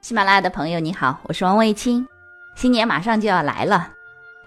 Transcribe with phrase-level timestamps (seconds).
[0.00, 2.06] 喜马拉雅的朋友，你好，我是王卫青。
[2.54, 3.90] 新年马上就要来了，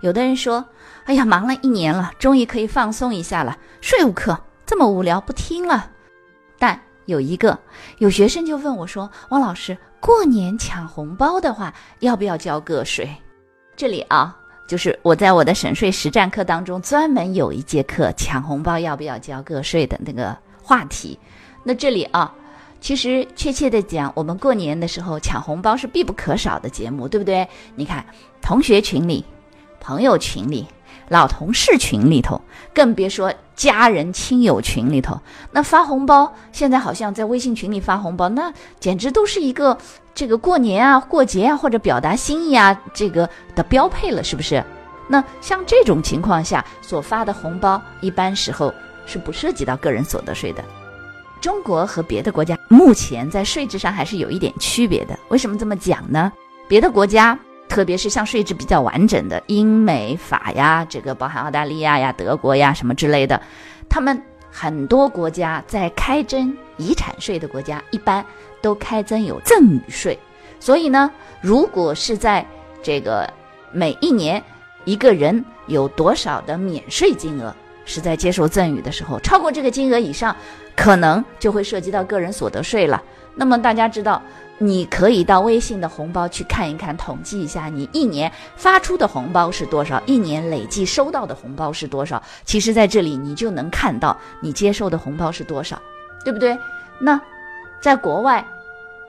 [0.00, 0.64] 有的人说
[1.04, 5.90] ：“哎呀，忙了一年了，终于可以放松一下了。”税务课这么无聊，不听了。
[6.56, 7.58] 但有一个
[7.98, 13.12] 有学生就问我说：“王老师，过年抢红包的话，要不要交个税？”
[13.74, 14.34] 这里啊，
[14.68, 21.18] 就是我在我的省税实战课当中专门有一节课抢红包要不要交个税的那个话题。
[21.64, 22.32] 那这里啊。
[22.80, 27.46] 其实，确切的讲，我们过年的时候抢红包是必不可少的节目，对不对？
[27.76, 28.04] 你看，
[28.40, 29.24] 同学群里、
[29.80, 30.66] 朋友群里、
[31.08, 32.40] 老同事群里头，
[32.74, 35.20] 更别说家人亲友群里头，
[35.52, 39.76] 那发红包，现在好像在微信群里发红包，那简直都是一个
[40.14, 44.64] 这个过年啊、过节啊，或者表达心意啊，这个的标配了，是不是？
[45.06, 48.72] 那像这种情况下所发的红包，一般时候
[49.04, 50.64] 是不涉及到个人所得税的。
[51.40, 55.18] 中国和别的国家目前在税制上还是有一点区别的。
[55.28, 56.30] 为什么这么讲呢？
[56.68, 63.40] 别的国家，特别是像税制比较完整的英美法呀，这个包含澳大利亚呀、德国呀什么之类的，
[63.88, 68.24] 他们很多国家在开征遗产税的国家，一般
[68.60, 70.18] 都开征有赠与税。
[70.58, 72.46] 所以呢，如果是在
[72.82, 73.28] 这个
[73.72, 74.42] 每一年
[74.84, 77.54] 一个人有多少的免税金额。
[77.90, 80.34] 是在接受赠与的时候，超过这个金额以上，
[80.76, 83.02] 可能就会涉及到个人所得税了。
[83.34, 84.22] 那么大家知道，
[84.58, 92.22] 你可以到微信的红包去看一看，统计一下你一年发出的红包是多少，一年累计收到的红包是多少。
[92.44, 95.80] 其实，在这里你就能看到你接受的红包是多少，
[96.24, 96.56] 对不对？
[97.00, 97.20] 那
[97.80, 98.46] 在国外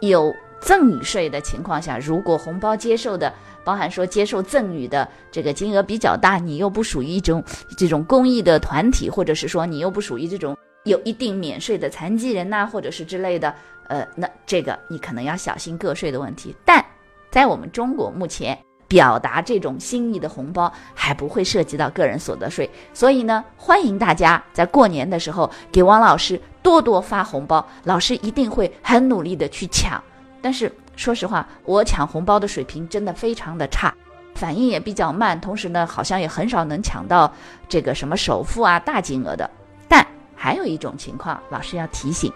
[0.00, 3.32] 有赠与税的情况下，如果红包接受的，
[3.64, 7.42] 包含说接受赠与的这个金额比较大，你又不属于一种
[7.76, 13.52] 这种公益的团体，或者是说你又不属于这种有一定免税的残疾人呐，或者是之类的，
[13.88, 16.54] 呃，那这个你可能要小心个税的问题。
[16.64, 16.84] 但
[17.28, 30.00] 在我们中国目前表达这种心意的红包还不会涉及到个人所得税，所以呢，欢迎大家在过年的时候给王老师多多发红包，老师一定会很努力的去抢。
[30.42, 30.70] 但是。
[30.94, 33.92] 说实话，我抢红包的水平真的非常的差，
[34.34, 37.32] 反应也比较慢，同时呢，好像也很少能抢到
[37.66, 39.48] 这个什么首付啊大金额的。
[39.88, 42.30] 但还有一种情况，老师要提醒，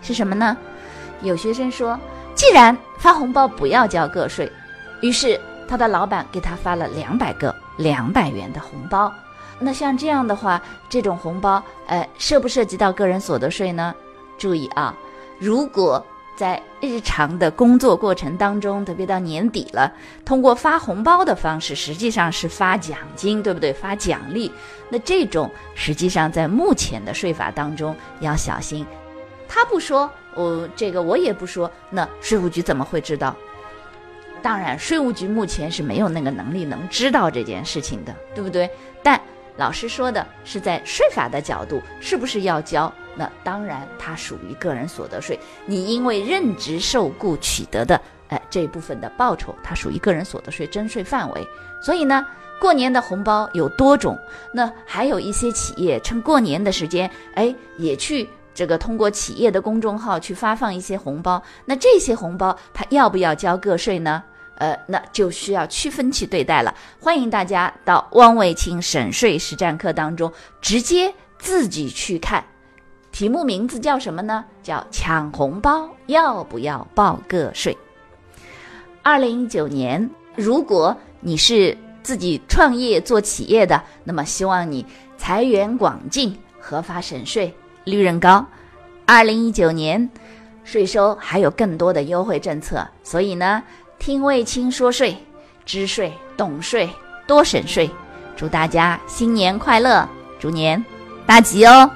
[0.00, 0.56] 是什么呢？
[1.20, 2.00] 有学生说，
[2.34, 4.50] 既然发红包不要交个税，
[5.02, 9.12] 于是他的老板给他发了两百个两百元的红包。
[9.58, 13.94] 那像这样的话，这种红包，呃，涉不涉及到个人所得税呢？
[14.38, 14.96] 注意啊，
[15.38, 16.02] 如果。
[16.40, 19.92] 在日常的工作过程当中，特别到年底了，
[20.24, 23.74] 通过发红包的方式，实际上是发奖金，对不对？
[23.74, 24.50] 发奖励，
[24.88, 28.86] 那这种实际上在目前的税法当中要小心。
[29.46, 33.36] 他不说，我这个我也不说，那税务局怎么会知道？
[34.40, 38.70] 当然，税务局目前是没有那个能力能知道这件事情的，对不对？
[39.02, 39.20] 但
[39.58, 42.90] 老师说的是在税法的角度，是不是要交？
[43.20, 45.38] 那当然，它属于个人所得税。
[45.66, 51.46] 你因为任职受雇取得的，哎，这一部分的报酬，它属于个人所得税征税范围。
[51.82, 52.26] 所以呢，
[52.58, 54.18] 过年的红包有多种。
[54.54, 61.42] 那还有一些企业趁过年的时间，哎，也去这个通过企业的公众号去发放一些红包。
[61.66, 64.22] 那这些红包，它要不要交个税呢？
[64.54, 66.74] 呃，那就需要区分去对待了。
[66.98, 70.32] 欢迎大家到汪卫清省税实战课当中，
[70.62, 72.42] 直接自己去看。
[73.12, 74.44] 题目名字叫什么呢？
[74.62, 77.76] 叫抢红包要不要报个税？
[79.02, 84.84] 二零一九年，如果你是自己创业做企业的，那么希望你
[85.18, 87.54] 财源广进，合法省税，
[87.84, 88.46] 利润高。
[89.06, 90.08] 二零一九年，
[90.64, 93.62] 税收还有更多的优惠政策，所以呢，
[93.98, 95.16] 听卫青说税，
[95.66, 96.88] 知税懂税，
[97.26, 97.90] 多省税。
[98.36, 100.82] 祝大家新年快乐，猪年
[101.26, 101.90] 大吉哦！